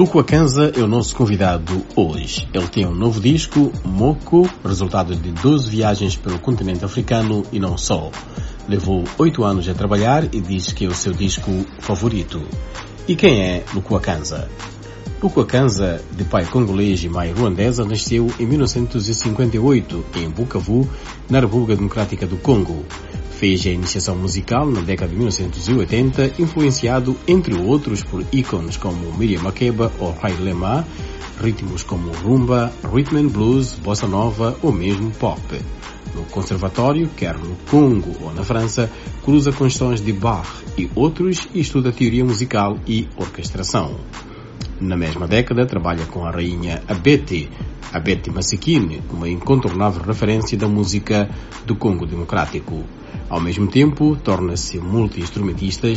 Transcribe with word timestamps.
Luco 0.00 0.18
Akanza 0.18 0.72
é 0.74 0.80
o 0.80 0.86
nosso 0.86 1.14
convidado 1.14 1.84
hoje. 1.94 2.48
Ele 2.54 2.66
tem 2.68 2.86
um 2.86 2.94
novo 2.94 3.20
disco, 3.20 3.70
Moco, 3.84 4.48
resultado 4.64 5.14
de 5.14 5.30
12 5.30 5.68
viagens 5.68 6.16
pelo 6.16 6.38
continente 6.38 6.82
africano 6.82 7.44
e 7.52 7.60
não 7.60 7.76
só. 7.76 8.10
Levou 8.66 9.04
oito 9.18 9.44
anos 9.44 9.68
a 9.68 9.74
trabalhar 9.74 10.24
e 10.34 10.40
diz 10.40 10.72
que 10.72 10.86
é 10.86 10.88
o 10.88 10.94
seu 10.94 11.12
disco 11.12 11.50
favorito. 11.80 12.40
E 13.06 13.14
quem 13.14 13.42
é 13.42 13.62
Luco 13.74 13.94
Akanza? 13.94 14.48
Luco 15.22 15.42
Akanza, 15.42 16.02
de 16.12 16.24
pai 16.24 16.46
congolês 16.46 17.04
e 17.04 17.08
mãe 17.10 17.30
ruandesa, 17.30 17.84
nasceu 17.84 18.32
em 18.40 18.46
1958 18.46 20.06
em 20.16 20.30
Bukavu, 20.30 20.88
na 21.28 21.40
República 21.40 21.76
Democrática 21.76 22.26
do 22.26 22.38
Congo. 22.38 22.86
Fez 23.40 23.66
a 23.66 23.70
iniciação 23.70 24.16
musical 24.16 24.70
na 24.70 24.82
década 24.82 25.08
de 25.08 25.16
1980, 25.16 26.42
influenciado, 26.42 27.16
entre 27.26 27.54
outros, 27.54 28.02
por 28.02 28.22
ícones 28.30 28.76
como 28.76 29.16
Miriam 29.16 29.40
Makeba 29.40 29.90
ou 29.98 30.12
Rai 30.12 30.34
Lema, 30.34 30.86
ritmos 31.40 31.82
como 31.82 32.12
rumba, 32.12 32.70
rhythm 32.92 33.16
and 33.16 33.28
blues, 33.28 33.72
bossa 33.72 34.06
nova 34.06 34.58
ou 34.60 34.70
mesmo 34.70 35.10
pop. 35.12 35.40
No 36.14 36.24
conservatório, 36.24 37.08
quer 37.16 37.38
no 37.38 37.56
Congo 37.70 38.14
ou 38.20 38.30
na 38.34 38.44
França, 38.44 38.90
cruza 39.24 39.50
com 39.52 39.66
de 39.66 40.12
Bach 40.12 40.62
e 40.76 40.90
outros 40.94 41.48
e 41.54 41.60
estuda 41.60 41.90
teoria 41.90 42.26
musical 42.26 42.78
e 42.86 43.08
orquestração. 43.16 43.96
Na 44.80 44.96
mesma 44.96 45.26
década, 45.26 45.66
trabalha 45.66 46.06
com 46.06 46.24
a 46.24 46.30
rainha 46.30 46.82
Abete, 46.88 47.50
Abete 47.92 48.30
Masikine, 48.30 49.02
uma 49.10 49.28
incontornável 49.28 50.02
referência 50.02 50.56
da 50.56 50.66
música 50.66 51.28
do 51.66 51.76
Congo 51.76 52.06
Democrático. 52.06 52.82
Ao 53.28 53.40
mesmo 53.40 53.66
tempo, 53.68 54.16
torna-se 54.16 54.78
multi-instrumentista 54.78 55.88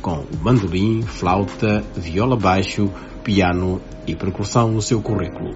com 0.00 0.20
o 0.20 0.36
bandolim, 0.36 1.02
flauta, 1.02 1.84
viola 1.96 2.36
baixo, 2.36 2.90
piano 3.24 3.80
e 4.06 4.14
percussão 4.14 4.70
no 4.70 4.80
seu 4.80 5.02
currículo. 5.02 5.54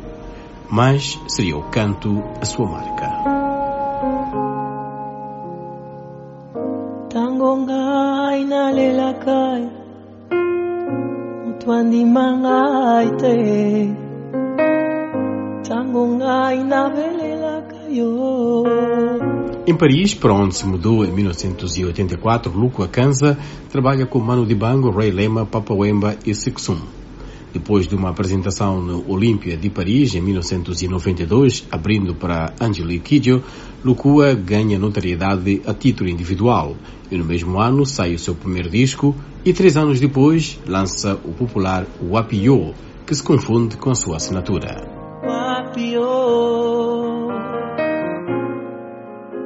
Mas 0.68 1.18
seria 1.28 1.56
o 1.56 1.70
canto 1.70 2.22
a 2.40 2.44
sua 2.44 2.68
marca. 2.68 3.34
Ngai 7.64 8.44
nalela 8.44 9.14
ngai 11.66 13.08
te 13.16 13.34
kayo 17.70 18.64
Em 19.66 19.74
Paris, 19.74 20.14
para 20.14 20.34
onde 20.34 20.54
se 20.54 20.66
mudou 20.66 21.04
em 21.04 21.10
1984, 21.10 22.52
Luco 22.52 22.82
Akanza 22.82 23.38
trabalha 23.70 24.04
com 24.04 24.18
Manu 24.20 24.44
Dibango, 24.44 24.90
Ray 24.90 25.10
Lema, 25.10 25.46
Papa 25.46 25.72
Wemba 25.72 26.16
e 26.26 26.34
Sixum. 26.34 27.03
Depois 27.54 27.86
de 27.86 27.94
uma 27.94 28.10
apresentação 28.10 28.82
no 28.82 29.08
Olímpia 29.08 29.56
de 29.56 29.70
Paris 29.70 30.12
em 30.16 30.20
1992, 30.20 31.64
abrindo 31.70 32.12
para 32.12 32.52
Angelique 32.60 33.20
Kidjo, 33.20 33.44
Lucua 33.84 34.34
ganha 34.34 34.76
notoriedade 34.76 35.62
a 35.64 35.72
título 35.72 36.10
individual. 36.10 36.76
E 37.12 37.16
no 37.16 37.24
mesmo 37.24 37.60
ano 37.60 37.86
sai 37.86 38.12
o 38.12 38.18
seu 38.18 38.34
primeiro 38.34 38.68
disco 38.68 39.14
e 39.44 39.52
três 39.52 39.76
anos 39.76 40.00
depois 40.00 40.58
lança 40.66 41.14
o 41.24 41.32
popular 41.32 41.86
Wapio, 42.02 42.74
que 43.06 43.14
se 43.14 43.22
confunde 43.22 43.76
com 43.76 43.90
a 43.90 43.94
sua 43.94 44.16
assinatura. 44.16 44.90
Wapio 45.22 46.02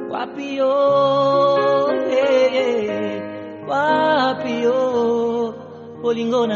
Wapio 0.09 0.65
yeah, 2.09 2.57
yeah. 2.81 3.65
Wapio 3.67 5.53
Bolingo 6.01 6.47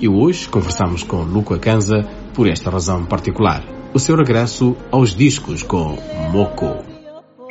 E 0.00 0.08
hoje 0.08 0.48
conversamos 0.48 1.02
com 1.02 1.24
Luco 1.24 1.54
Akanza 1.54 2.04
por 2.32 2.46
esta 2.46 2.70
razão 2.70 3.04
particular. 3.04 3.64
O 3.92 3.98
seu 3.98 4.14
regresso 4.14 4.76
aos 4.92 5.12
discos 5.12 5.64
com 5.64 5.96
Moco. 6.30 6.84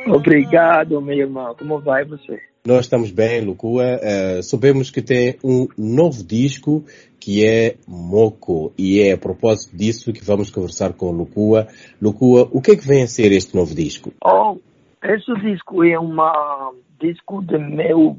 Obrigado, 0.06 0.98
meu 1.02 1.18
irmão. 1.18 1.54
Como 1.54 1.78
vai 1.78 2.06
você? 2.06 2.40
Nós 2.66 2.86
estamos 2.86 3.10
bem, 3.10 3.42
Lucua. 3.42 4.00
Uh, 4.00 4.42
sabemos 4.42 4.90
que 4.90 5.02
tem 5.02 5.36
um 5.44 5.68
novo 5.76 6.24
disco 6.24 6.86
que 7.20 7.44
é 7.44 7.76
Moco 7.86 8.72
e 8.78 9.02
é 9.02 9.12
a 9.12 9.18
propósito 9.18 9.76
disso 9.76 10.10
que 10.10 10.24
vamos 10.24 10.50
conversar 10.50 10.94
com 10.94 11.10
Lucua. 11.10 11.68
Lucua, 12.00 12.48
o 12.50 12.62
que 12.62 12.70
é 12.70 12.76
que 12.76 12.88
vem 12.88 13.02
a 13.02 13.06
ser 13.06 13.30
este 13.30 13.54
novo 13.54 13.74
disco? 13.74 14.10
Oh, 14.24 14.56
esse 15.04 15.34
disco 15.42 15.84
é 15.84 16.00
um 16.00 16.16
disco 16.98 17.44
de 17.44 17.58
meu 17.58 18.18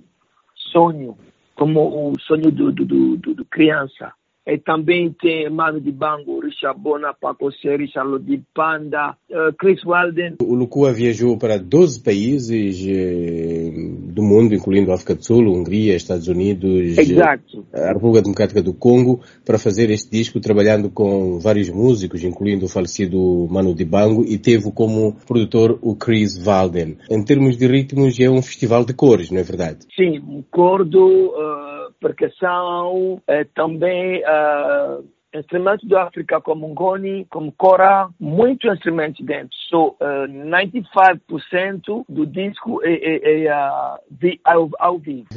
sonho, 0.72 1.17
como 1.56 2.11
o 2.11 2.19
sonho 2.19 2.51
do, 2.51 2.72
do, 2.72 2.85
do, 2.85 3.34
do 3.34 3.46
criança. 3.46 4.13
E 4.48 4.58
também 4.58 5.14
tem 5.22 5.50
Mano 5.50 5.80
de 5.80 5.92
Bango, 5.92 6.40
Richard 6.40 6.80
Bona, 6.80 7.14
Paco 7.14 7.52
Seri, 7.52 7.88
Charlotte 7.88 8.42
Panda, 8.54 9.16
uh, 9.30 9.54
Chris 9.60 9.84
Walden. 9.84 10.36
O 10.42 10.56
Lucua 10.56 10.92
viajou 10.92 11.38
para 11.38 11.58
12 11.58 12.02
países 12.02 12.84
eh, 12.88 13.72
do 14.12 14.24
mundo, 14.24 14.56
incluindo 14.56 14.92
África 14.92 15.14
do 15.16 15.24
Sul, 15.24 15.46
Hungria, 15.46 15.96
Estados 15.96 16.28
Unidos, 16.28 16.98
Exato. 16.98 17.66
a 17.74 17.94
República 17.94 18.24
Democrática 18.24 18.62
do 18.62 18.74
Congo, 18.74 19.22
para 19.46 19.60
fazer 19.60 19.90
este 19.92 20.10
disco, 20.10 20.40
trabalhando 20.40 20.90
com 20.90 21.40
vários 21.40 21.70
músicos, 21.70 22.24
incluindo 22.24 22.66
o 22.66 22.70
falecido 22.70 23.48
Manu 23.52 23.76
Dibango, 23.76 24.26
e 24.26 24.38
teve 24.38 24.72
como 24.72 25.16
produtor 25.28 25.78
o 25.82 25.96
Chris 25.96 26.44
Walden. 26.44 26.98
Em 27.10 27.24
termos 27.24 27.58
de 27.58 27.68
ritmos, 27.68 28.20
é 28.20 28.30
um 28.30 28.42
festival 28.42 28.84
de 28.84 28.94
cores, 28.94 29.30
não 29.30 29.40
é 29.40 29.44
verdade? 29.44 29.80
Sim, 29.96 30.20
um 30.20 30.44
cordo, 30.50 31.06
uh, 31.06 31.69
percussão, 32.00 33.16
uh, 33.16 33.46
também 33.54 34.24
uh, 34.24 35.04
instrumentos 35.34 35.88
da 35.88 36.03
África 36.03 36.41
como 36.41 36.67
ngoni, 36.69 37.25
como 37.29 37.51
cora, 37.51 38.09
muitos 38.19 38.72
instrumentos 38.73 39.25
dentro. 39.25 39.50
So, 39.69 39.95
uh, 40.00 40.28
95% 40.28 42.06
do 42.09 42.25
disco 42.25 42.81
é, 42.84 42.94
é, 42.94 43.45
é 43.45 43.53
uh, 43.53 44.00
vi, 44.09 44.40
ao, 44.44 44.69
ao, 44.79 44.97
vivo. 44.97 45.28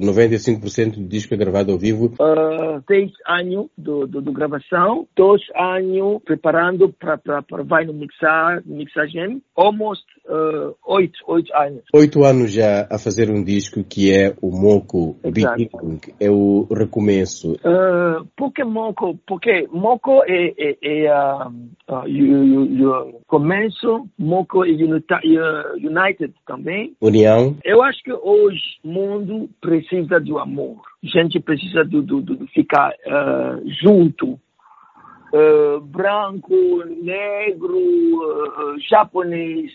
95% 0.00 0.94
do 0.96 1.08
disco 1.08 1.34
é 1.34 1.36
gravado 1.36 1.72
ao 1.72 1.78
vivo. 1.78 2.06
Uh, 2.20 2.82
seis 2.86 3.12
anos 3.26 3.68
do, 3.78 4.06
do, 4.06 4.20
do, 4.20 4.32
gravação, 4.32 5.06
dois 5.14 5.42
anos 5.54 6.22
preparando 6.24 6.92
para 6.92 7.62
vai 7.64 7.84
no 7.84 7.92
mixar, 7.92 8.62
mixagem, 8.66 9.40
almost 9.54 10.04
uh, 10.28 10.74
oito, 10.84 11.18
oito 11.28 11.54
anos. 11.54 11.82
Oito 11.94 12.24
anos 12.24 12.52
já 12.52 12.86
a 12.90 12.98
fazer 12.98 13.30
um 13.30 13.42
disco 13.44 13.84
que 13.84 14.12
é 14.12 14.34
o 14.42 14.50
Moco 14.50 15.16
Beginning, 15.22 16.00
é 16.18 16.30
o 16.30 16.66
recomeço. 16.70 17.52
Uh, 17.52 18.26
porque 18.36 18.64
Moco, 18.64 19.18
porque 19.26 19.35
Moco 19.70 20.22
é, 20.24 20.54
é, 20.56 20.76
é 20.82 21.12
uh, 21.12 21.48
uh, 21.88 23.20
começo, 23.26 24.08
Moco 24.18 24.64
é 24.64 24.68
United 24.68 26.32
também. 26.46 26.96
União. 27.00 27.56
Eu 27.64 27.82
acho 27.82 28.02
que 28.02 28.12
hoje 28.12 28.78
o 28.84 28.88
mundo 28.88 29.50
precisa 29.60 30.20
do 30.20 30.38
amor. 30.38 30.80
A 31.04 31.06
gente 31.06 31.40
precisa 31.40 31.84
do, 31.84 32.02
do, 32.02 32.20
do 32.20 32.46
ficar 32.48 32.90
uh, 32.90 33.62
junto. 33.82 34.38
Uh, 35.32 35.80
branco, 35.80 36.84
negro, 37.02 37.76
uh, 37.76 38.80
japonês. 38.88 39.70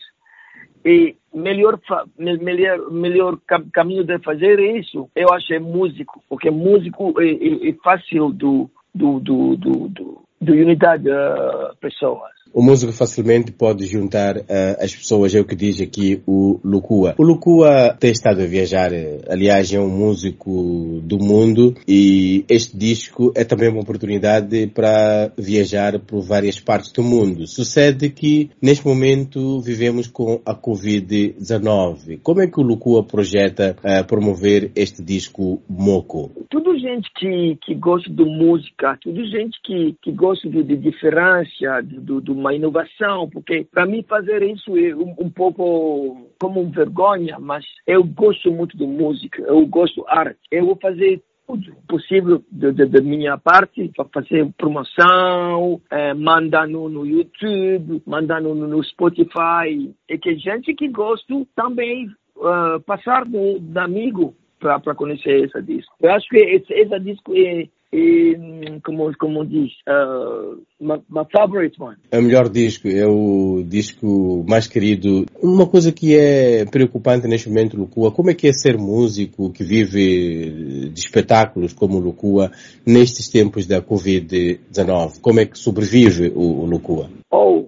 E 0.83 1.15
melhor, 1.33 1.79
melhor, 2.17 2.91
melhor 2.91 3.37
caminho 3.71 4.03
de 4.03 4.17
fazer 4.19 4.59
isso, 4.59 5.07
eu 5.15 5.31
acho 5.31 5.53
é 5.53 5.59
músico, 5.59 6.23
porque 6.27 6.49
músico 6.49 7.13
é, 7.21 7.29
é, 7.29 7.69
é 7.69 7.73
fácil 7.83 8.31
do, 8.31 8.69
do, 8.95 9.19
do, 9.19 9.55
do, 9.57 9.89
do, 9.89 10.23
do 10.41 10.53
unidade 10.53 11.07
uh, 11.09 11.75
pessoas. 11.79 12.31
O 12.53 12.61
músico 12.61 12.91
facilmente 12.91 13.51
pode 13.51 13.85
juntar 13.85 14.35
uh, 14.35 14.43
as 14.79 14.93
pessoas, 14.93 15.33
é 15.33 15.39
o 15.39 15.45
que 15.45 15.55
diz 15.55 15.79
aqui 15.79 16.21
o 16.27 16.59
Lucua. 16.63 17.15
O 17.17 17.23
Lucua 17.23 17.95
tem 17.97 18.11
estado 18.11 18.41
a 18.41 18.45
viajar, 18.45 18.91
aliás, 19.29 19.71
é 19.71 19.79
um 19.79 19.87
músico 19.87 20.99
do 21.03 21.17
mundo 21.17 21.75
e 21.87 22.43
este 22.49 22.77
disco 22.77 23.31
é 23.35 23.45
também 23.45 23.69
uma 23.69 23.81
oportunidade 23.81 24.67
para 24.67 25.31
viajar 25.37 25.97
por 25.99 26.21
várias 26.21 26.59
partes 26.59 26.91
do 26.91 27.03
mundo. 27.03 27.47
Sucede 27.47 28.09
que 28.09 28.49
neste 28.61 28.85
momento 28.85 29.61
vivemos 29.61 30.07
com 30.07 30.41
a 30.45 30.53
Covid-19. 30.53 32.19
Como 32.21 32.41
é 32.41 32.47
que 32.47 32.59
o 32.59 32.63
Lucua 32.63 33.03
projeta 33.03 33.77
uh, 33.77 34.05
promover 34.05 34.71
este 34.75 35.01
disco 35.01 35.61
Moco? 35.69 36.31
Tudo 36.49 36.77
gente 36.77 37.09
que, 37.15 37.57
que 37.63 37.75
gosta 37.75 38.09
de 38.09 38.25
música, 38.25 38.97
tudo 39.01 39.23
gente 39.25 39.57
que, 39.63 39.95
que 40.01 40.11
gosta 40.11 40.30
de, 40.39 40.63
de 40.63 40.77
diferença, 40.77 41.81
de, 41.83 41.99
de 41.99 42.31
uma 42.31 42.53
inovação, 42.53 43.29
porque 43.29 43.65
para 43.71 43.85
mim 43.85 44.03
fazer 44.07 44.43
isso 44.43 44.77
é 44.77 44.95
um, 44.95 45.15
um, 45.19 45.29
pouco 45.29 46.29
como 46.39 46.61
uma 46.61 46.71
vergonha, 46.71 47.37
mas 47.39 47.65
eu 47.85 48.03
gosto 48.03 48.51
muito 48.51 48.77
de 48.77 48.85
música, 48.85 49.41
eu 49.43 49.65
gosto 49.65 50.01
de 50.01 50.09
arte. 50.09 50.39
Eu 50.49 50.65
vou 50.65 50.75
fazer 50.75 51.21
tudo 51.47 51.73
possível 51.87 52.43
da 52.51 53.01
minha 53.01 53.37
parte 53.37 53.91
para 53.95 54.05
fazer 54.05 54.47
promoção, 54.57 55.81
é, 55.89 56.13
mandar 56.13 56.67
no, 56.67 56.87
no 56.87 57.05
YouTube, 57.05 58.01
mandar 58.05 58.41
no, 58.41 58.55
no 58.55 58.83
Spotify. 58.83 59.93
E 60.09 60.17
que 60.17 60.35
gente 60.37 60.73
que 60.73 60.87
gosta 60.87 61.33
também 61.55 62.07
uh, 62.37 62.79
passar 62.85 63.25
do, 63.25 63.59
do 63.59 63.79
amigo 63.79 64.35
para 64.59 64.95
conhecer 64.95 65.45
esse 65.45 65.61
disco. 65.63 65.91
Eu 65.99 66.11
acho 66.11 66.27
que 66.29 66.37
esse, 66.37 66.71
esse 66.71 66.99
disco 66.99 67.33
é, 67.35 67.67
é, 67.93 68.79
como, 68.83 69.11
como 69.17 69.45
diz, 69.45 69.71
uh, 69.87 70.55
my, 70.79 71.01
my 71.09 71.25
favorite 71.31 71.75
one. 71.81 71.97
É 72.11 72.19
o 72.19 72.23
melhor 72.23 72.49
disco, 72.49 72.87
é 72.87 73.05
o 73.05 73.63
disco 73.65 74.45
mais 74.47 74.67
querido. 74.67 75.25
Uma 75.41 75.67
coisa 75.67 75.91
que 75.91 76.15
é 76.15 76.65
preocupante 76.65 77.27
neste 77.27 77.49
momento, 77.49 77.77
Lucua, 77.77 78.11
como 78.11 78.29
é 78.29 78.33
que 78.33 78.47
é 78.47 78.53
ser 78.53 78.77
músico 78.77 79.51
que 79.51 79.63
vive 79.63 80.89
de 80.89 80.99
espetáculos 80.99 81.73
como 81.73 81.97
o 81.97 82.01
Lucua 82.01 82.51
nestes 82.85 83.29
tempos 83.29 83.67
da 83.67 83.81
Covid-19? 83.81 85.19
Como 85.21 85.39
é 85.39 85.45
que 85.45 85.57
sobrevive 85.57 86.31
o, 86.33 86.63
o 86.63 86.65
Lucua? 86.65 87.09
Oh, 87.29 87.65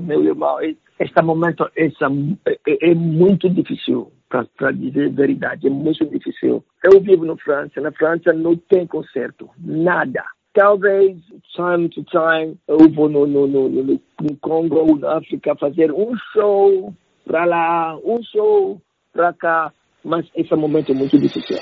meu 0.00 0.24
irmão, 0.24 0.58
este 0.98 1.22
momento 1.22 1.66
é, 1.76 1.86
é, 1.86 2.90
é 2.90 2.94
muito 2.94 3.48
difícil 3.50 4.10
para 4.30 4.70
dizer 4.70 5.08
a 5.08 5.12
verdade, 5.12 5.66
é 5.66 5.70
muito 5.70 6.06
difícil. 6.06 6.64
Eu 6.84 7.00
vivo 7.00 7.24
na 7.24 7.36
França, 7.36 7.80
na 7.80 7.90
França 7.90 8.32
não 8.32 8.56
tem 8.56 8.86
concerto, 8.86 9.50
nada. 9.58 10.24
Talvez, 10.54 11.16
time 11.54 11.88
to 11.88 12.04
time, 12.04 12.56
eu 12.66 12.78
vou 12.90 13.08
no, 13.08 13.26
no, 13.26 13.46
no, 13.46 13.68
no, 13.68 13.82
no 13.84 14.36
Congo, 14.40 14.98
na 14.98 15.18
África, 15.18 15.54
fazer 15.56 15.92
um 15.92 16.16
show 16.32 16.94
para 17.24 17.44
lá, 17.44 17.96
um 18.04 18.22
show 18.22 18.80
para 19.12 19.32
cá, 19.32 19.72
mas 20.04 20.26
esse 20.34 20.54
momento 20.54 20.92
é 20.92 20.94
muito 20.94 21.18
difícil. 21.18 21.56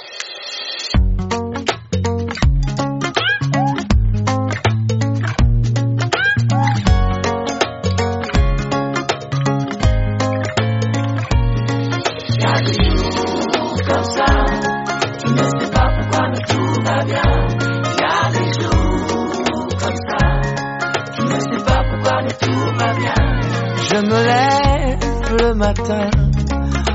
Matin, 25.58 26.10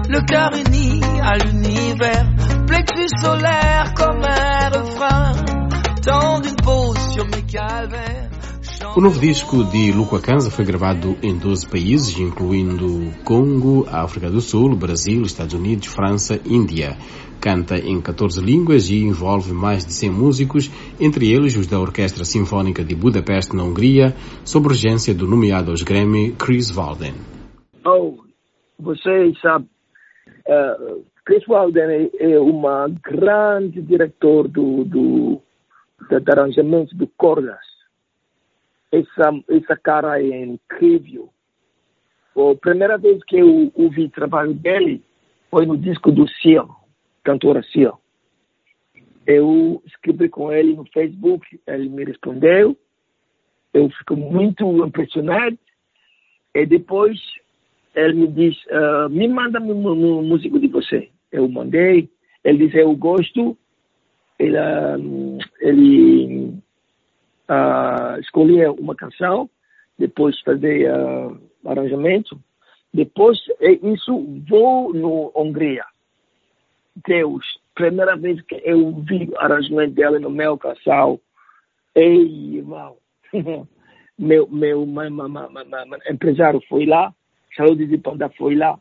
le 0.09 0.21
cœur 0.25 0.51
uni 0.53 1.01
à 1.21 1.37
l'univers, 1.37 2.25
plexus 2.65 3.09
solaire 3.21 3.93
comme 3.95 4.23
un 4.23 4.69
refrain, 4.69 5.33
pause 6.63 6.97
sur 7.11 7.25
mes 7.25 7.43
calvaires. 7.43 8.29
O 8.95 9.01
novo 9.01 9.19
disco 9.19 9.63
de 9.63 9.91
Luca 9.91 10.19
Kanza 10.19 10.51
foi 10.51 10.65
gravado 10.65 11.17
em 11.23 11.35
12 11.35 11.67
países, 11.67 12.17
incluindo 12.19 13.11
Congo, 13.23 13.87
África 13.91 14.29
do 14.29 14.39
Sul, 14.39 14.75
Brasil, 14.75 15.23
Estados 15.23 15.53
Unidos, 15.53 15.87
França 15.87 16.39
Índia. 16.45 16.97
Canta 17.43 17.77
em 17.77 18.01
14 18.01 18.39
línguas 18.39 18.89
e 18.89 19.03
envolve 19.03 19.51
mais 19.51 19.85
de 19.85 19.91
100 19.91 20.11
músicos, 20.11 20.71
entre 20.97 21.29
eles 21.29 21.57
os 21.57 21.67
da 21.67 21.77
Orquestra 21.77 22.23
Sinfónica 22.23 22.85
de 22.85 22.95
Budapeste, 22.95 23.53
na 23.53 23.63
Hungria, 23.63 24.13
sob 24.45 24.69
regência 24.69 25.13
do 25.13 25.27
nomeado 25.27 25.69
aos 25.69 25.83
Grammy 25.83 26.31
Chris 26.37 26.71
Walden. 26.71 27.11
Oh, 27.85 28.15
você 28.79 29.33
sabe, 29.41 29.65
uh, 30.47 31.03
Chris 31.25 31.45
Walden 31.45 32.09
é, 32.17 32.31
é 32.31 32.39
uma 32.39 32.87
grande 33.03 33.81
diretor 33.81 34.47
do, 34.47 34.85
do, 34.85 35.41
do, 36.09 36.31
arranjamento 36.31 36.95
de 36.95 37.07
cordas. 37.17 37.59
Essa, 38.89 39.31
essa 39.49 39.75
cara 39.75 40.17
é 40.17 40.45
incrível. 40.45 41.27
A 42.37 42.55
primeira 42.55 42.97
vez 42.97 43.21
que 43.25 43.37
eu 43.37 43.69
ouvi 43.75 44.07
trabalho 44.07 44.53
dele 44.53 45.03
foi 45.51 45.65
no 45.65 45.77
disco 45.77 46.09
do 46.09 46.25
Cantora 47.23 47.63
Seal. 47.63 47.99
Eu 49.25 49.81
escrevi 49.85 50.27
com 50.27 50.51
ele 50.51 50.75
no 50.75 50.85
Facebook, 50.91 51.59
ele 51.65 51.89
me 51.89 52.03
respondeu. 52.03 52.77
Eu 53.73 53.89
fico 53.89 54.15
muito 54.15 54.85
impressionado. 54.85 55.57
E 56.53 56.65
depois 56.65 57.19
ele 57.95 58.13
me 58.13 58.27
diz, 58.27 58.55
uh, 58.65 59.09
me 59.09 59.27
manda 59.27 59.59
um 59.59 60.21
músico 60.23 60.59
de 60.59 60.67
você. 60.67 61.09
Eu 61.31 61.47
mandei, 61.47 62.09
ele 62.43 62.65
disse, 62.65 62.77
eu 62.79 62.95
gosto. 62.95 63.57
Ele, 64.37 64.57
uh, 64.57 65.39
ele 65.61 66.53
uh, 67.49 68.19
escolheu 68.19 68.73
uma 68.73 68.95
canção, 68.95 69.49
depois 69.97 70.39
fazer 70.41 70.91
uh, 70.91 71.39
arranjamento. 71.65 72.39
Depois, 72.93 73.39
isso, 73.81 74.43
vou 74.47 74.93
no 74.93 75.31
Hungria. 75.35 75.85
Deus, 77.07 77.43
primeira 77.73 78.15
vez 78.15 78.41
que 78.41 78.61
eu 78.63 78.93
vi 79.01 79.29
o 79.29 79.39
arranjamento 79.39 79.95
dela 79.95 80.19
no 80.19 80.29
meu 80.29 80.57
casal, 80.57 81.19
ei, 81.95 82.57
irmão, 82.57 82.97
meu, 84.17 84.47
meu, 84.47 84.87
empresário 86.09 86.61
foi 86.69 86.85
lá, 86.85 87.13
saúde 87.55 87.87
de 87.87 87.97
Panda 87.97 88.29
foi 88.37 88.55
lá, 88.55 88.77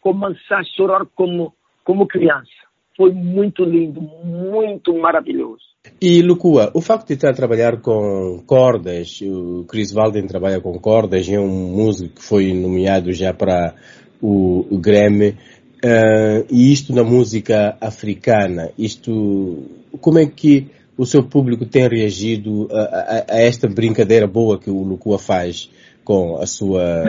começar 0.00 0.58
a 0.58 0.64
chorar 0.64 1.06
como, 1.14 1.54
como 1.84 2.06
criança. 2.06 2.50
Foi 2.96 3.10
muito 3.12 3.64
lindo, 3.64 4.02
muito 4.02 4.94
maravilhoso. 4.98 5.62
E 6.00 6.22
Lucua, 6.22 6.70
o 6.74 6.80
facto 6.80 7.08
de 7.08 7.14
estar 7.14 7.30
a 7.30 7.34
trabalhar 7.34 7.80
com 7.80 8.42
cordas, 8.46 9.20
o 9.22 9.64
Chris 9.66 9.92
Walden 9.92 10.26
trabalha 10.26 10.60
com 10.60 10.78
cordas, 10.78 11.28
é 11.28 11.40
um 11.40 11.48
músico 11.48 12.16
que 12.16 12.22
foi 12.22 12.52
nomeado 12.52 13.12
já 13.12 13.32
para 13.32 13.74
o, 14.20 14.66
o 14.70 14.78
Grammy, 14.78 15.36
uh, 15.84 16.46
e 16.50 16.72
isto 16.72 16.94
na 16.94 17.04
música 17.04 17.76
africana, 17.80 18.70
isto, 18.78 19.64
como 20.00 20.18
é 20.18 20.26
que 20.26 20.68
o 20.96 21.06
seu 21.06 21.22
público 21.22 21.66
tem 21.66 21.88
reagido 21.88 22.68
a, 22.70 22.80
a, 22.80 23.34
a 23.36 23.40
esta 23.40 23.68
brincadeira 23.68 24.26
boa 24.26 24.58
que 24.58 24.70
o 24.70 24.82
Lucua 24.82 25.18
faz 25.18 25.70
com 26.04 26.36
a 26.36 26.46
sua 26.46 26.82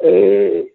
é, 0.00 0.66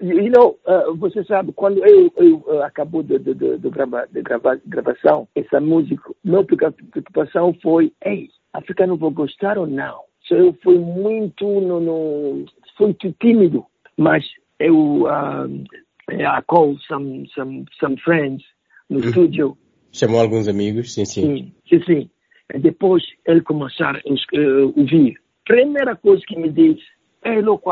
you 0.00 0.30
know, 0.30 0.58
uh, 0.66 0.94
você 0.96 1.22
sabe, 1.24 1.52
quando 1.52 1.84
eu, 1.84 2.12
eu 2.16 2.36
uh, 2.46 2.62
acabou 2.62 3.02
de, 3.02 3.18
de, 3.18 3.34
de, 3.34 3.58
de, 3.58 3.70
gravar, 3.70 4.06
de 4.06 4.22
gravar, 4.22 4.58
gravação, 4.66 5.28
essa 5.34 5.60
música, 5.60 6.10
minha 6.24 6.44
preocupação 6.44 7.54
foi, 7.62 7.92
ei, 8.04 8.28
africano 8.52 8.96
vou 8.96 9.10
gostar 9.10 9.58
ou 9.58 9.66
não? 9.66 10.00
Eu 10.30 10.56
fui 10.62 10.78
muito, 10.78 11.44
no, 11.44 11.80
no, 11.80 12.44
fui 12.76 12.86
muito 12.86 13.12
tímido, 13.20 13.66
mas 13.96 14.24
eu 14.60 15.06
um, 15.06 15.64
I 16.10 16.42
called 16.46 16.80
some, 16.88 17.26
some, 17.34 17.66
some 17.80 17.96
friends 18.04 18.42
no 18.88 18.98
uhum. 18.98 19.08
estúdio. 19.08 19.58
Chamou 19.92 20.20
alguns 20.20 20.48
amigos, 20.48 20.92
sim, 20.94 21.04
sim. 21.04 21.52
Sim, 21.68 21.82
sim. 21.84 22.10
E 22.52 22.58
depois 22.58 23.02
ele 23.26 23.40
começaram 23.42 24.00
a 24.00 24.38
uh, 24.38 24.72
ouvir. 24.76 25.16
Primeira 25.44 25.96
coisa 25.96 26.22
que 26.26 26.36
me 26.36 26.50
disse, 26.50 26.82
hey, 27.24 27.40
look, 27.40 27.64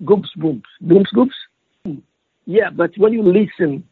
goops, 0.00 0.30
booms, 0.36 0.62
booms, 0.80 1.10
goops. 1.12 1.36
Yeah, 2.46 2.70
but 2.70 2.96
when 2.98 3.12
you 3.12 3.22
listen, 3.22 3.84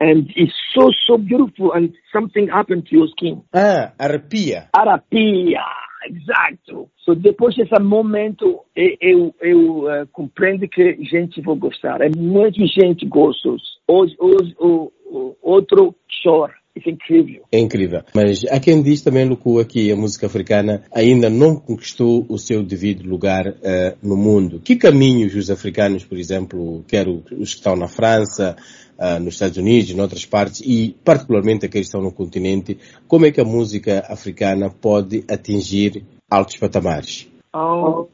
and 0.00 0.30
it's 0.34 0.54
so, 0.74 0.90
so 1.06 1.18
beautiful, 1.18 1.72
and 1.72 1.92
something 2.12 2.48
happened 2.48 2.86
to 2.86 2.96
your 2.96 3.08
skin. 3.08 3.42
Ah, 3.52 3.92
arrepia. 3.98 4.70
Arrepia, 4.74 5.62
exato. 6.06 6.88
So 7.04 7.14
depois 7.14 7.54
desse 7.54 7.78
momento, 7.80 8.60
eu, 8.74 8.96
eu, 9.00 9.34
eu 9.40 9.84
uh, 9.84 10.06
compreendo 10.12 10.68
que 10.68 10.98
gente 11.04 11.40
vai 11.40 11.56
gostar. 11.56 12.00
É 12.00 12.08
muita 12.16 12.64
gente 12.66 13.06
gosta. 13.06 13.50
Hoje, 13.88 14.14
hoje, 14.18 14.54
o, 14.58 14.92
o 15.06 15.36
outro 15.42 15.94
chora. 16.22 16.60
Isso 16.74 16.88
é 16.88 16.92
incrível. 16.92 17.42
É 17.50 17.58
incrível. 17.58 18.02
Mas 18.14 18.44
há 18.44 18.60
quem 18.60 18.80
diz 18.80 19.02
também, 19.02 19.28
Lucua, 19.28 19.64
que 19.64 19.90
a 19.90 19.96
música 19.96 20.26
africana 20.26 20.84
ainda 20.92 21.28
não 21.28 21.56
conquistou 21.56 22.24
o 22.28 22.38
seu 22.38 22.62
devido 22.62 23.08
lugar 23.08 23.48
uh, 23.48 23.96
no 24.02 24.16
mundo. 24.16 24.60
Que 24.60 24.76
caminhos 24.76 25.34
os 25.34 25.50
africanos, 25.50 26.04
por 26.04 26.16
exemplo, 26.16 26.84
quer 26.86 27.08
os 27.08 27.24
que 27.28 27.58
estão 27.58 27.74
na 27.74 27.88
França, 27.88 28.56
uh, 29.00 29.18
nos 29.18 29.34
Estados 29.34 29.56
Unidos, 29.56 29.90
em 29.90 30.00
outras 30.00 30.26
partes, 30.26 30.60
e 30.60 30.94
particularmente 31.04 31.64
aqueles 31.64 31.86
que 31.86 31.96
estão 31.96 32.02
no 32.02 32.12
continente, 32.12 32.78
como 33.08 33.24
é 33.24 33.32
que 33.32 33.40
a 33.40 33.44
música 33.44 34.04
africana 34.08 34.70
pode 34.70 35.24
atingir 35.28 36.04
altos 36.30 36.56
patamares? 36.58 37.28
Oh, 37.54 38.06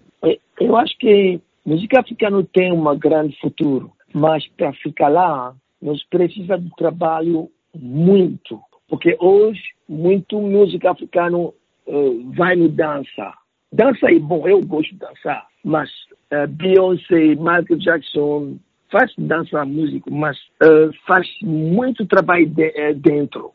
eu 0.60 0.76
acho 0.76 0.96
que 0.98 1.40
a 1.66 1.68
música 1.68 2.00
africana 2.00 2.46
tem 2.52 2.72
um 2.72 2.98
grande 2.98 3.36
futuro, 3.40 3.92
mas 4.14 4.46
para 4.56 4.72
ficar 4.74 5.08
lá, 5.08 5.54
nós 5.82 6.02
precisamos 6.08 6.66
de 6.66 6.76
trabalho 6.76 7.50
muito, 7.74 8.60
porque 8.88 9.16
hoje 9.20 9.60
muito 9.88 10.40
música 10.40 10.92
africana 10.92 11.38
uh, 11.38 11.52
vai 12.34 12.56
no 12.56 12.68
dança. 12.68 13.34
Dança 13.72 14.10
é 14.10 14.18
bom, 14.18 14.48
eu 14.48 14.64
gosto 14.64 14.92
de 14.92 14.98
dançar, 14.98 15.46
mas 15.62 15.90
uh, 16.32 16.46
Beyoncé, 16.48 17.34
Michael 17.34 17.78
Jackson 17.78 18.58
faz 18.90 19.12
dança 19.18 19.64
música, 19.64 20.10
mas 20.10 20.36
uh, 20.62 20.92
faz 21.06 21.26
muito 21.42 22.06
trabalho 22.06 22.48
de, 22.48 22.94
dentro. 22.94 23.52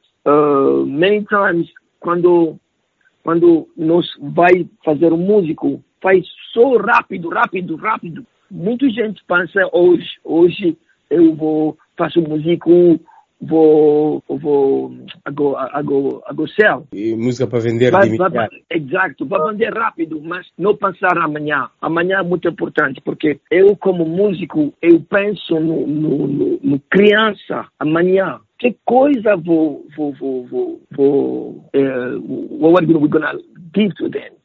many 0.86 1.26
times 1.26 1.70
quando 2.00 2.60
quando 3.24 3.68
nós 3.78 4.06
vai 4.20 4.68
fazer 4.84 5.14
um 5.14 5.18
músico 5.18 5.84
faz 6.02 6.26
só 6.54 6.78
rápido, 6.78 7.30
rápido, 7.30 7.76
rápido. 7.76 8.26
Muita 8.50 8.90
gente 8.90 9.24
pensa 9.28 9.70
hoje, 9.72 10.10
hoje 10.24 10.78
eu 11.10 11.36
vou, 11.36 11.78
faço 11.98 12.22
músico 12.22 13.00
vou, 13.42 14.24
vou 14.28 14.92
hago, 15.26 15.56
hago, 15.56 16.24
hago 16.26 16.48
céu. 16.50 16.88
E 16.94 17.16
música 17.16 17.48
para 17.48 17.60
vender 17.60 17.92
vai, 17.92 18.16
vai, 18.18 18.48
Exato, 18.70 19.26
para 19.26 19.52
vender 19.52 19.74
rápido, 19.74 20.22
mas 20.22 20.48
não 20.58 20.76
pensar 20.76 21.18
amanhã. 21.18 21.70
Amanhã 21.82 22.20
é 22.20 22.24
muito 22.24 22.48
importante, 22.48 23.02
porque 23.04 23.40
eu 23.50 23.76
como 23.76 24.06
músico, 24.06 24.74
eu 24.82 25.02
penso 25.02 25.60
no, 25.60 25.88
no, 25.88 26.28
no, 26.28 26.60
no 26.62 26.80
criança 26.90 27.68
amanhã. 27.80 28.40
Que 28.60 28.76
coisa 28.86 29.36
vou, 29.36 29.88
vou, 29.98 30.14
vou, 30.14 30.46
vou, 30.46 30.82
vou 30.92 31.50
uh, 31.76 32.60
what 32.60 32.86
are 32.86 32.94
we 32.94 33.08
gonna 33.08 33.34
give 33.74 33.92
to 33.96 34.08
them? 34.08 34.41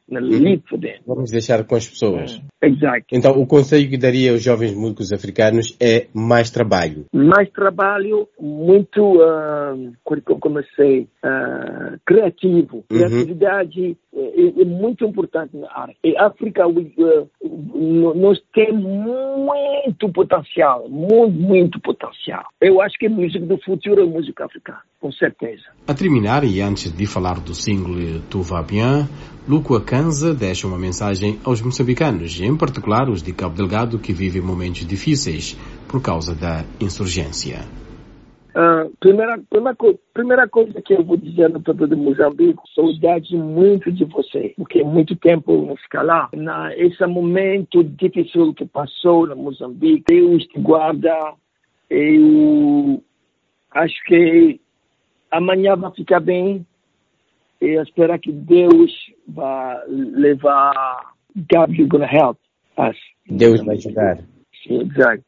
Vamos 1.05 1.31
deixar 1.31 1.63
com 1.65 1.75
as 1.75 1.87
pessoas. 1.87 2.41
Exato. 2.61 3.05
Então, 3.11 3.31
o 3.33 3.45
conselho 3.45 3.89
que 3.89 3.97
daria 3.97 4.31
aos 4.31 4.41
jovens 4.41 4.73
músicos 4.73 5.11
africanos 5.11 5.75
é 5.79 6.07
mais 6.13 6.49
trabalho. 6.49 7.05
Mais 7.13 7.49
trabalho, 7.51 8.27
muito, 8.39 9.21
uh, 9.21 10.39
como 10.39 10.59
eu 10.59 10.65
sei, 10.75 11.07
uh, 11.23 11.99
criativo. 12.05 12.77
Uhum. 12.77 12.97
Criatividade 12.97 13.97
é, 14.15 14.61
é, 14.61 14.65
muito 14.65 15.05
importante 15.05 15.55
na 15.55 15.67
área. 15.71 15.95
E 16.03 16.17
África, 16.17 16.67
uh, 16.67 18.13
nós 18.15 18.41
temos 18.53 18.83
muito 18.83 20.09
potencial, 20.11 20.89
muito, 20.89 21.33
muito 21.33 21.79
potencial. 21.81 22.45
Eu 22.59 22.81
acho 22.81 22.97
que 22.97 23.05
a 23.05 23.09
música 23.09 23.45
do 23.45 23.57
futuro 23.59 24.01
é 24.01 24.05
música 24.05 24.45
africana, 24.45 24.79
com 24.99 25.11
certeza. 25.11 25.63
A 25.87 25.93
terminar, 25.93 26.43
e 26.43 26.61
antes 26.61 26.91
de 26.91 27.05
falar 27.05 27.39
do 27.39 27.53
single 27.53 28.21
Tu 28.29 28.41
Vas 28.41 28.65
Bien, 28.65 29.05
Luco 29.47 29.75
Akanza 29.97 30.31
deixa 30.31 30.67
uma 30.67 30.77
mensagem 30.77 31.39
aos 31.43 31.59
moçambicanos, 31.59 32.39
em 32.39 32.55
particular 32.55 33.09
os 33.09 33.23
de 33.23 33.33
Cabo 33.33 33.55
Delgado 33.55 33.97
que 33.97 34.13
vivem 34.13 34.43
momentos 34.43 34.85
difíceis 34.85 35.57
por 35.89 35.99
causa 36.03 36.35
da 36.35 36.63
insurgência. 36.79 37.61
Uh, 38.53 38.93
primeira, 38.99 39.39
primeira, 39.49 39.75
primeira 40.13 40.47
coisa 40.47 40.79
que 40.83 40.93
eu 40.93 41.03
vou 41.03 41.17
dizer 41.17 41.49
no 41.49 41.63
povo 41.63 41.87
de 41.87 41.95
Moçambique, 41.95 42.59
saudade 42.75 43.35
muito 43.35 43.91
de 43.91 44.05
você, 44.05 44.53
porque 44.55 44.83
muito 44.83 45.15
tempo 45.15 45.51
eu 45.51 45.65
não 45.65 45.75
ficar 45.77 46.03
lá. 46.03 46.29
Nesse 46.31 47.03
momento 47.07 47.83
difícil 47.83 48.53
que 48.53 48.67
passou 48.67 49.25
no 49.25 49.35
Moçambique, 49.35 50.03
Deus 50.07 50.43
te 50.43 50.59
guarda. 50.59 51.33
Eu 51.89 53.01
acho 53.71 53.95
que 54.05 54.61
amanhã 55.31 55.75
vai 55.75 55.91
ficar 55.93 56.19
bem, 56.19 56.63
e 57.61 57.81
espero 57.81 58.17
que 58.19 58.31
Deus 58.31 58.91
vai 59.27 59.77
levar 59.87 61.13
God 61.35 61.71
is 61.77 61.87
gonna 61.87 62.07
help 62.11 62.37
us. 62.77 62.97
Deus 63.29 63.63
vai 63.63 63.75
ajudar. 63.75 64.17
Sim, 64.63 64.81
exato. 64.81 65.23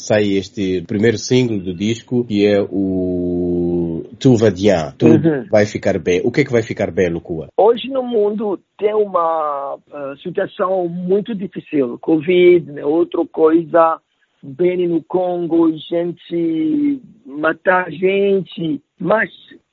Sai 0.00 0.36
este 0.36 0.82
primeiro 0.82 1.16
single 1.16 1.60
do 1.60 1.74
disco 1.74 2.24
que 2.24 2.46
é 2.46 2.60
o 2.60 4.04
Tu 4.18 4.36
Vadian. 4.36 4.92
Tudo 4.98 5.28
uhum. 5.28 5.46
vai 5.50 5.66
ficar 5.66 5.98
bem. 5.98 6.20
O 6.24 6.30
que 6.30 6.40
é 6.40 6.44
que 6.44 6.52
vai 6.52 6.62
ficar 6.62 6.90
bem, 6.90 7.08
Lucua? 7.08 7.48
Hoje 7.56 7.88
no 7.88 8.02
mundo 8.02 8.60
tem 8.78 8.94
uma 8.94 9.76
uh, 9.76 10.16
situação 10.22 10.88
muito 10.88 11.34
difícil. 11.34 11.98
Covid, 11.98 12.72
né, 12.72 12.84
outra 12.84 13.24
coisa, 13.26 14.00
bem 14.42 14.88
no 14.88 15.02
Congo, 15.04 15.70
gente 15.76 17.00
matar 17.24 17.90
gente. 17.90 18.82
Mas 18.98 19.30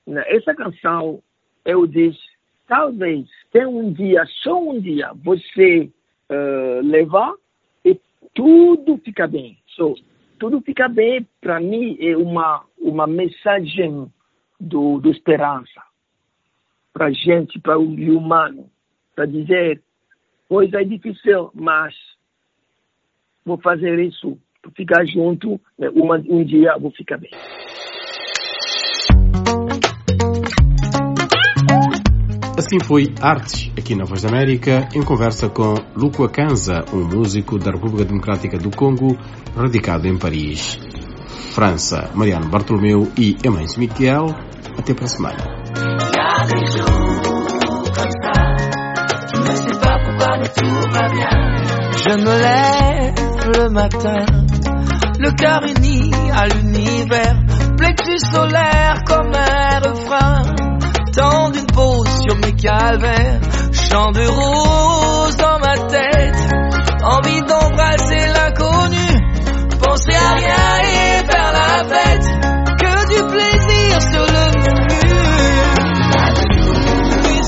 né, 0.08 0.24
essa 0.27 0.53
canção 0.55 1.22
eu 1.65 1.86
disse, 1.88 2.20
talvez 2.68 3.27
tenha 3.51 3.70
um 3.70 3.91
dia, 3.91 4.24
só 4.44 4.62
um 4.62 4.80
dia, 4.80 5.12
você 5.24 5.89
uh, 6.30 6.82
levar 6.86 7.34
e 7.84 8.00
tudo 8.34 8.98
fica 8.98 9.27
bem. 9.27 9.58
So, 9.75 9.96
tudo 10.39 10.62
fica 10.62 10.88
bem, 10.88 11.27
para 11.39 11.60
mim, 11.60 11.98
é 12.00 12.15
uma, 12.18 12.63
uma 12.80 13.06
mensagem 13.06 14.12
do, 14.60 15.00
do 15.00 15.12
esperança 15.12 15.82
para 16.94 17.12
gente, 17.12 17.60
para 17.60 17.80
o 17.80 17.86
humano, 17.86 18.70
para 19.15 19.25
dizer, 19.25 19.82
pois 20.48 20.72
é 20.74 20.84
difícil, 20.84 21.51
mas 21.53 21.96
vou 23.46 23.58
fazer 23.58 24.00
isso, 24.00 24.38
ficar 24.75 25.06
junto, 25.06 25.60
né, 25.77 25.89
uma, 25.89 26.18
um 26.18 26.44
dia 26.44 26.77
vou 26.77 26.91
ficar 26.91 27.18
bem. 27.18 27.32
Assim 32.58 32.79
foi 32.79 33.13
Artes, 33.22 33.72
aqui 33.77 33.96
na 33.96 34.05
Voz 34.05 34.22
da 34.22 34.29
América, 34.29 34.88
em 34.93 35.01
conversa 35.01 35.50
com 35.50 35.74
Luco 35.96 36.24
Akanza, 36.24 36.84
um 36.93 37.03
músico 37.03 37.58
da 37.58 37.72
República 37.72 38.05
Democrática 38.05 38.58
do 38.58 38.70
Congo, 38.70 39.17
radicado 39.55 40.08
em 40.08 40.17
Paris. 40.17 40.79
França, 41.53 42.10
Mariano 42.13 42.50
Bartolomeu 42.50 43.12
e 43.17 43.38
Emães 43.43 43.77
Miquel. 43.77 44.27
Até 44.77 44.93
para 44.93 45.05
a 45.05 45.08
semana. 45.08 45.38
Le 53.53 53.70
matin, 53.70 54.25
le 55.20 55.31
cœur 55.31 55.62
uni 55.63 56.12
à 56.31 56.48
l'univers, 56.48 57.36
plexus 57.75 58.22
solaire 58.31 59.01
comme 59.08 59.36
un 59.36 59.79
refrain. 59.79 60.71
Tant 61.13 61.50
d'une 61.50 61.65
pause 61.68 62.08
sur 62.22 62.36
mes 62.38 62.53
calvaires, 62.53 63.41
chant 63.74 64.12
de 64.12 64.25
rose 64.25 65.36
dans 65.36 65.60
ma 65.60 65.77
tête, 65.89 66.36
envie 67.03 67.41
d'embrasser 67.41 68.27
l'inconnu, 68.34 69.08
penser 69.80 70.15
à 70.15 70.34
rien 70.36 70.80
et 70.84 71.25
faire 71.30 71.51
la 71.51 71.84
fête, 71.84 72.27
que 72.80 72.94
du 73.10 73.22
plaisir 73.27 74.01
sur 74.01 74.25
le 74.25 74.44
mur. 74.60 74.82
Puis. 77.24 77.41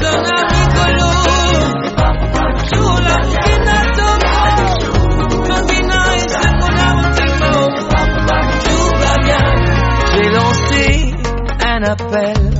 J'ai 10.15 10.29
lancé 10.29 11.13
un 11.65 11.82
appel 11.84 12.52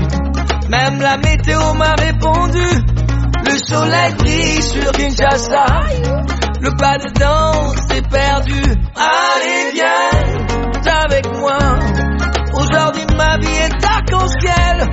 même 0.74 1.02
la 1.02 1.18
météo 1.18 1.74
m'a 1.76 1.94
répondu. 1.94 2.68
Le 3.46 3.58
soleil 3.58 4.14
brille 4.18 4.62
sur 4.62 4.92
Kinshasa. 4.92 5.66
Le 6.62 6.72
pas 6.78 6.98
de 6.98 7.10
danse 7.20 7.76
est 7.96 8.08
perdu. 8.10 8.62
Allez, 8.96 9.72
viens 9.74 10.94
avec 11.06 11.26
moi. 11.38 11.58
Aujourd'hui, 12.54 13.06
ma 13.16 13.38
vie 13.38 13.58
est 13.68 13.86
arc-en-ciel. 13.86 14.90